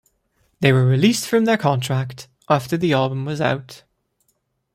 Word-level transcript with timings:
They 0.61 0.73
were 0.73 0.83
released 0.83 1.27
from 1.27 1.45
their 1.45 1.57
contract 1.57 2.27
after 2.49 2.75
the 2.75 2.91
album 2.91 3.23
was 3.23 3.39
out. 3.39 3.83